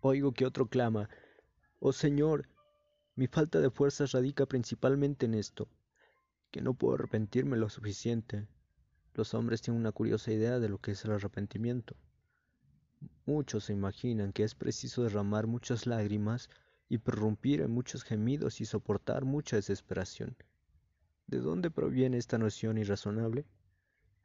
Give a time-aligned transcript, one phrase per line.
[0.00, 1.08] oigo que otro clama,
[1.78, 2.48] Oh Señor,
[3.16, 5.68] mi falta de fuerzas radica principalmente en esto,
[6.50, 8.46] que no puedo arrepentirme lo suficiente.
[9.14, 11.96] Los hombres tienen una curiosa idea de lo que es el arrepentimiento.
[13.26, 16.50] Muchos se imaginan que es preciso derramar muchas lágrimas
[16.88, 20.36] y prorrumpir en muchos gemidos y soportar mucha desesperación.
[21.26, 23.46] ¿De dónde proviene esta noción irrazonable?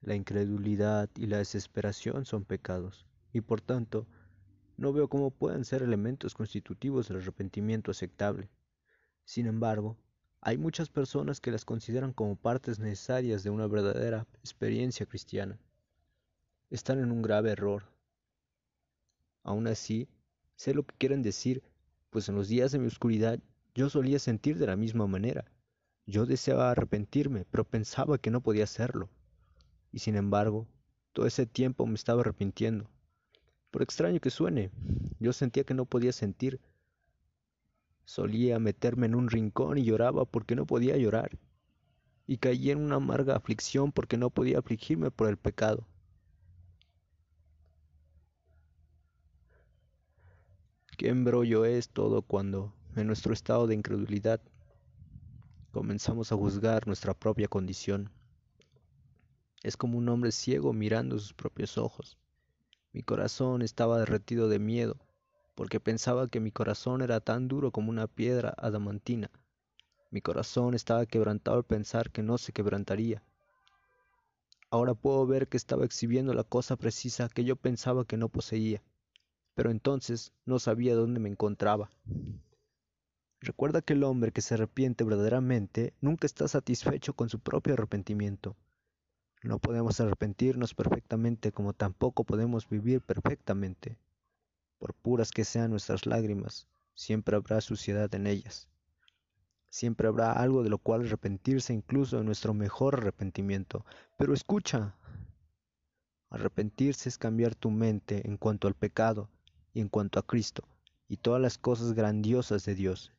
[0.00, 4.06] La incredulidad y la desesperación son pecados, y por tanto,
[4.76, 8.48] no veo cómo puedan ser elementos constitutivos del arrepentimiento aceptable.
[9.24, 9.96] Sin embargo,
[10.40, 15.58] hay muchas personas que las consideran como partes necesarias de una verdadera experiencia cristiana.
[16.70, 17.84] Están en un grave error.
[19.42, 20.08] Aún así,
[20.56, 21.62] sé lo que quieren decir,
[22.10, 23.38] pues en los días de mi oscuridad
[23.74, 25.44] yo solía sentir de la misma manera.
[26.06, 29.08] Yo deseaba arrepentirme, pero pensaba que no podía hacerlo
[29.96, 30.66] y sin embargo,
[31.14, 32.90] todo ese tiempo me estaba arrepintiendo.
[33.70, 34.70] Por extraño que suene,
[35.18, 36.60] yo sentía que no podía sentir.
[38.04, 41.38] Solía meterme en un rincón y lloraba porque no podía llorar,
[42.26, 45.86] y caí en una amarga aflicción porque no podía afligirme por el pecado.
[50.96, 54.40] Qué embrollo es todo cuando, en nuestro estado de incredulidad,
[55.70, 58.10] comenzamos a juzgar nuestra propia condición.
[59.62, 62.16] Es como un hombre ciego mirando sus propios ojos.
[62.96, 64.96] Mi corazón estaba derretido de miedo,
[65.54, 69.30] porque pensaba que mi corazón era tan duro como una piedra adamantina.
[70.10, 73.22] Mi corazón estaba quebrantado al pensar que no se quebrantaría.
[74.70, 78.82] Ahora puedo ver que estaba exhibiendo la cosa precisa que yo pensaba que no poseía,
[79.54, 81.90] pero entonces no sabía dónde me encontraba.
[83.40, 88.56] Recuerda que el hombre que se arrepiente verdaderamente nunca está satisfecho con su propio arrepentimiento.
[89.46, 93.96] No podemos arrepentirnos perfectamente como tampoco podemos vivir perfectamente.
[94.80, 96.66] Por puras que sean nuestras lágrimas,
[96.96, 98.68] siempre habrá suciedad en ellas.
[99.68, 103.86] Siempre habrá algo de lo cual arrepentirse incluso en nuestro mejor arrepentimiento.
[104.18, 104.96] Pero escucha,
[106.28, 109.30] arrepentirse es cambiar tu mente en cuanto al pecado
[109.72, 110.64] y en cuanto a Cristo
[111.06, 113.12] y todas las cosas grandiosas de Dios.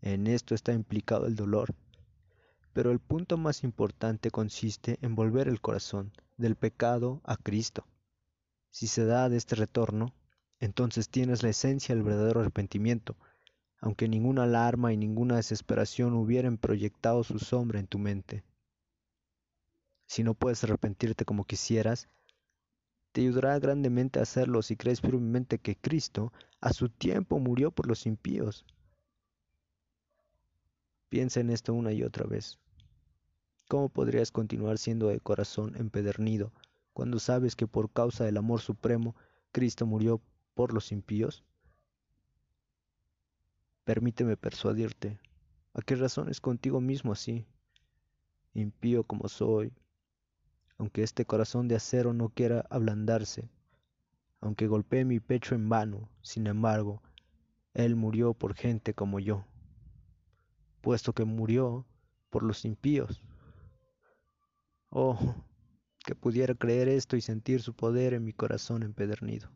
[0.00, 1.74] En esto está implicado el dolor,
[2.78, 7.84] pero el punto más importante consiste en volver el corazón del pecado a Cristo.
[8.70, 10.14] Si se da de este retorno,
[10.60, 13.16] entonces tienes la esencia del verdadero arrepentimiento,
[13.80, 18.44] aunque ninguna alarma y ninguna desesperación hubieran proyectado su sombra en tu mente.
[20.06, 22.08] Si no puedes arrepentirte como quisieras,
[23.10, 27.88] te ayudará grandemente a hacerlo si crees firmemente que Cristo a su tiempo murió por
[27.88, 28.64] los impíos.
[31.08, 32.60] Piensa en esto una y otra vez.
[33.68, 36.52] ¿Cómo podrías continuar siendo de corazón empedernido
[36.94, 39.14] cuando sabes que por causa del amor supremo
[39.52, 40.22] Cristo murió
[40.54, 41.44] por los impíos?
[43.84, 45.20] Permíteme persuadirte.
[45.74, 47.46] ¿A qué razones contigo mismo así?
[48.54, 49.74] Impío como soy,
[50.78, 53.50] aunque este corazón de acero no quiera ablandarse,
[54.40, 57.02] aunque golpee mi pecho en vano, sin embargo,
[57.74, 59.44] Él murió por gente como yo,
[60.80, 61.84] puesto que murió
[62.30, 63.22] por los impíos.
[64.90, 65.18] Oh,
[66.04, 69.50] que pudiera creer esto y sentir su poder en mi corazón empedernido.